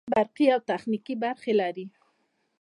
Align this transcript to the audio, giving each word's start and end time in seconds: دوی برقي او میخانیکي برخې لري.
دوی 0.03 0.11
برقي 0.15 0.45
او 0.55 0.61
میخانیکي 0.69 1.15
برخې 1.23 1.51
لري. 1.61 1.85